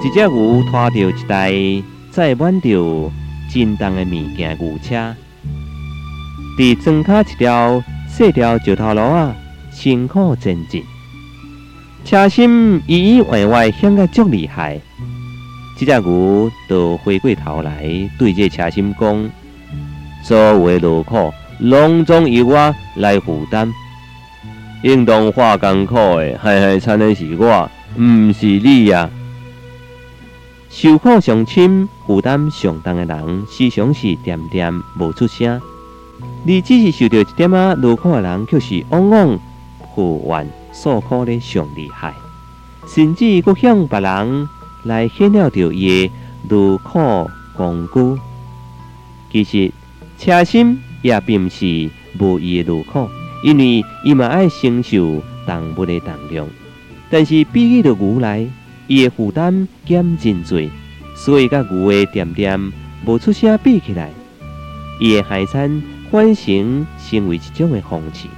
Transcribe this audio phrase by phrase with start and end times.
[0.00, 3.10] 一只牛拖着一台载满着
[3.52, 5.14] 沉重的物件牛车，
[6.56, 9.34] 伫庄卡一条细条石头路啊，
[9.72, 10.84] 辛苦前进。
[12.04, 14.80] 车身依依歪歪，响个足厉害。
[15.76, 17.82] 这只牛就回过头来，
[18.18, 19.30] 对这车身讲
[20.22, 23.72] ：“所有路苦，拢总由我来负担。
[24.84, 29.10] 应当化艰苦的，害害惨的是我，毋是你呀。”
[30.70, 35.58] 受苦上深、负担上重的人，时常是点点无出声；
[36.46, 39.38] 而只是受到一点仔劳苦的人，却是往往
[39.96, 42.14] 抱怨诉苦的上厉害，
[42.86, 44.48] 甚至佫向别人
[44.84, 46.10] 来显了着伊
[46.48, 48.18] 的劳苦功辜。
[49.32, 49.72] 其实，
[50.18, 53.08] 车心也并不是无伊的劳苦，
[53.42, 56.46] 因为伊嘛爱承受动物的重量，
[57.10, 58.46] 但是比起着牛来。
[58.88, 60.58] 伊的负担减真多，
[61.14, 62.72] 所以甲牛的点点
[63.04, 64.10] 无出声比起来，
[64.98, 68.28] 伊的海产反成成为一种的风气。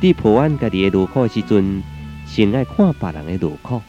[0.00, 1.82] 伫破案家己的路口的时阵，
[2.24, 3.80] 先爱看别人的路口；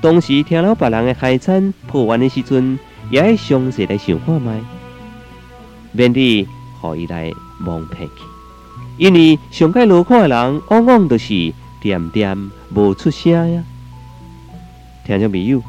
[0.00, 2.78] 同时听了别人的海产破案的时阵，
[3.10, 4.60] 也爱详细来想看卖，
[5.92, 6.46] 免得
[6.80, 8.22] 互伊来蒙骗去。
[8.96, 11.52] 因为上界劳苦的人，往往都是
[11.82, 13.62] 点点无出声呀。
[15.10, 15.60] 听众朋友，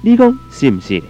[0.00, 1.00] 你讲是毋是？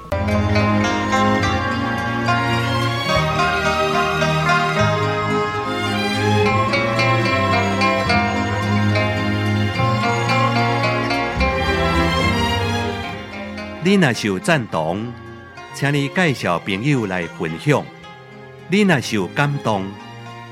[13.83, 15.11] 你若是赞同，
[15.73, 17.83] 请你介绍朋友来分享；
[18.69, 19.87] 你若是感动，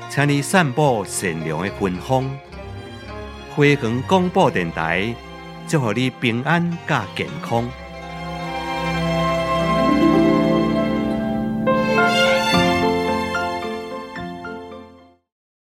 [0.09, 2.27] 请你散播善良的芬芳。
[3.55, 5.13] 辉煌广播电台。
[5.71, 7.80] 祝福你平安加健康。